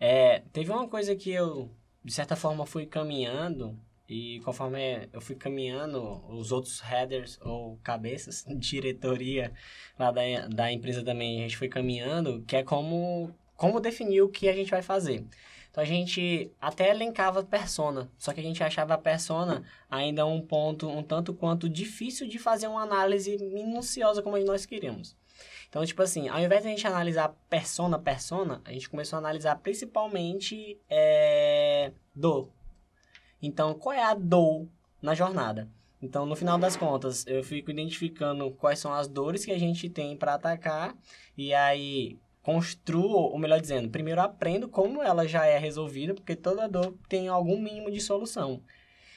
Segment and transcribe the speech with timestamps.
[0.00, 1.70] É, teve uma coisa que eu,
[2.04, 3.78] de certa forma, fui caminhando,
[4.08, 9.52] e conforme eu fui caminhando, os outros headers ou cabeças, diretoria
[9.98, 14.28] lá da, da empresa também, a gente foi caminhando, que é como, como definir o
[14.28, 15.24] que a gente vai fazer.
[15.78, 20.40] Então a gente até elencava persona, só que a gente achava a persona ainda um
[20.40, 25.16] ponto um tanto quanto difícil de fazer uma análise minuciosa como nós queríamos.
[25.68, 29.20] Então, tipo assim, ao invés de a gente analisar persona persona, a gente começou a
[29.20, 32.50] analisar principalmente é, dor.
[33.40, 34.66] Então, qual é a dor
[35.00, 35.70] na jornada?
[36.02, 39.88] Então, no final das contas, eu fico identificando quais são as dores que a gente
[39.88, 40.96] tem para atacar
[41.36, 46.66] e aí construo, ou melhor dizendo, primeiro aprendo como ela já é resolvida, porque toda
[46.66, 48.62] dor tem algum mínimo de solução.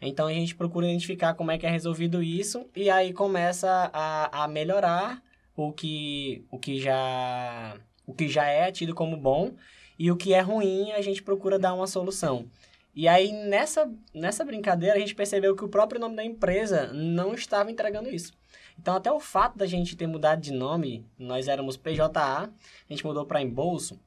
[0.00, 4.42] Então a gente procura identificar como é que é resolvido isso e aí começa a,
[4.42, 5.22] a melhorar
[5.54, 9.52] o que, o, que já, o que já é tido como bom
[9.96, 12.46] e o que é ruim a gente procura dar uma solução.
[12.94, 17.34] E aí nessa, nessa brincadeira a gente percebeu que o próprio nome da empresa não
[17.34, 18.32] estava entregando isso.
[18.78, 22.50] Então, até o fato da gente ter mudado de nome, nós éramos PJA, a
[22.88, 23.98] gente mudou para Embolso.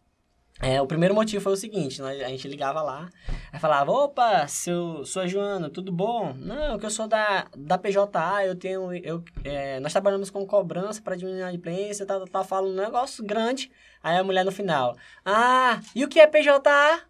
[0.61, 3.09] É, o primeiro motivo foi o seguinte, nós, a gente ligava lá,
[3.51, 6.33] aí falava, opa, seu, sou a Joana, tudo bom?
[6.33, 11.01] Não, que eu sou da, da PJA, eu tenho, eu, é, nós trabalhamos com cobrança
[11.01, 13.69] para diminuir a imprensa, tá, tá, tá, fala um negócio grande,
[14.01, 17.01] aí a mulher no final, ah, e o que é PJA?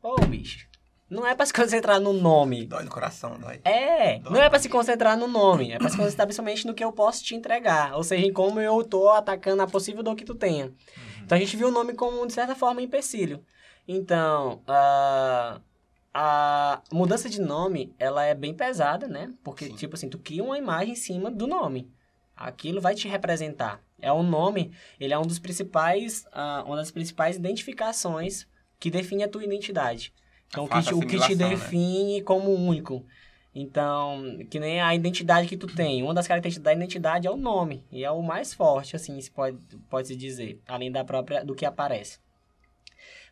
[0.00, 0.69] Ô, oh, bicho,
[1.10, 2.66] não é para se concentrar no nome.
[2.66, 3.60] Dói no coração, dói.
[3.64, 4.32] É, dói.
[4.32, 6.92] não é para se concentrar no nome, é para se concentrar principalmente no que eu
[6.92, 10.36] posso te entregar, ou seja, em como eu tô atacando a possível dor que tu
[10.36, 10.66] tenha.
[10.66, 10.72] Uhum.
[11.24, 13.44] Então a gente viu o nome como, de certa forma, um empecilho.
[13.88, 15.60] Então, a,
[16.14, 19.32] a mudança de nome, ela é bem pesada, né?
[19.42, 19.74] Porque, Sim.
[19.74, 21.90] tipo assim, tu cria uma imagem em cima do nome.
[22.36, 23.82] Aquilo vai te representar.
[24.00, 28.46] É o nome, ele é um dos principais, uh, uma das principais identificações
[28.78, 30.14] que define a tua identidade.
[30.50, 31.48] Então, o que, te, o que te né?
[31.50, 32.24] define né?
[32.24, 33.04] como único.
[33.54, 36.02] Então, que nem a identidade que tu tem.
[36.02, 37.84] Uma das características da identidade é o nome.
[37.90, 39.58] E é o mais forte, assim, se pode,
[39.88, 40.60] pode se dizer.
[40.68, 42.18] Além da própria, do que aparece.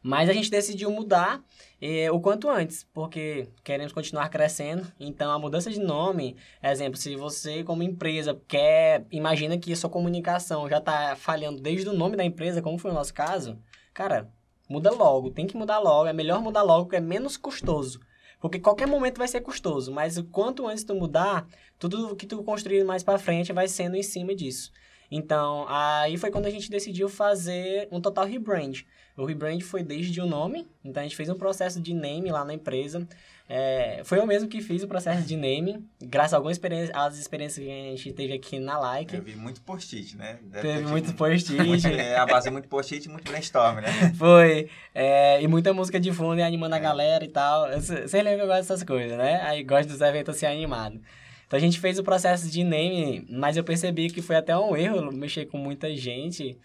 [0.02, 1.42] Mas a gente decidiu mudar
[1.80, 4.86] eh, o quanto antes, porque queremos continuar crescendo.
[4.98, 9.90] Então, a mudança de nome, exemplo, se você como empresa quer, imagina que a sua
[9.90, 13.58] comunicação já está falhando desde o nome da empresa, como foi o nosso caso,
[13.92, 14.30] cara,
[14.68, 16.06] Muda logo, tem que mudar logo.
[16.06, 18.00] É melhor mudar logo, porque é menos custoso.
[18.40, 21.48] Porque qualquer momento vai ser custoso, mas o quanto antes tu mudar,
[21.78, 24.70] tudo que tu construir mais para frente vai sendo em cima disso.
[25.10, 28.82] Então, aí foi quando a gente decidiu fazer um total rebrand.
[29.16, 32.44] O rebrand foi desde o nome, então a gente fez um processo de name lá
[32.44, 33.06] na empresa.
[33.48, 37.18] É, foi eu mesmo que fiz o processo de naming, graças a algumas experiências, às
[37.18, 39.16] experiências que a gente teve aqui na Like.
[39.16, 40.38] Eu vi muito post-it, né?
[40.42, 41.86] Deve teve muito post-it.
[41.98, 43.88] é, a base é muito post-it e muito brainstorm, né?
[44.18, 44.68] Foi.
[44.94, 46.78] É, e muita música de fundo e animando é.
[46.78, 47.68] a galera e tal.
[47.80, 49.40] Você lembra que eu gosto dessas coisas, né?
[49.42, 51.00] Aí gosto dos eventos assim animados.
[51.48, 54.76] Então a gente fez o processo de name, mas eu percebi que foi até um
[54.76, 56.58] erro mexer com muita gente.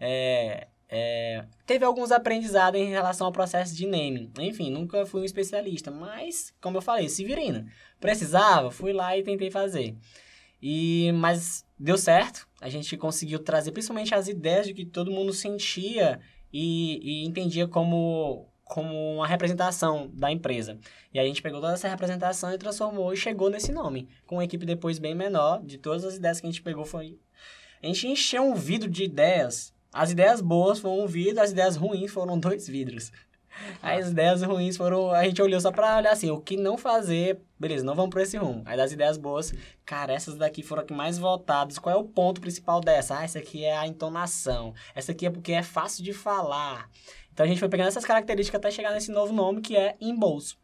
[0.00, 4.32] É, é, teve alguns aprendizados em relação ao processo de naming.
[4.40, 7.66] Enfim, nunca fui um especialista, mas, como eu falei, se virina.
[8.00, 9.94] Precisava, fui lá e tentei fazer.
[10.60, 12.48] E, mas deu certo.
[12.62, 16.18] A gente conseguiu trazer principalmente as ideias de que todo mundo sentia
[16.50, 20.78] e, e entendia como, como uma representação da empresa.
[21.12, 24.08] E a gente pegou toda essa representação e transformou e chegou nesse nome.
[24.26, 27.18] Com uma equipe depois bem menor, de todas as ideias que a gente pegou foi...
[27.82, 31.76] A gente encheu um vidro de ideias as ideias boas foram um vidro, as ideias
[31.76, 33.10] ruins foram dois vidros.
[33.82, 35.10] As ideias ruins foram.
[35.10, 38.20] A gente olhou só pra olhar assim, o que não fazer, beleza, não vamos por
[38.20, 38.62] esse rumo.
[38.64, 39.52] Aí das ideias boas,
[39.84, 41.76] cara, essas daqui foram aqui mais votadas.
[41.76, 43.18] Qual é o ponto principal dessa?
[43.18, 44.72] Ah, essa aqui é a entonação.
[44.94, 46.88] Essa aqui é porque é fácil de falar.
[47.40, 50.58] Então a gente foi pegando essas características até chegar nesse novo nome que é embolso.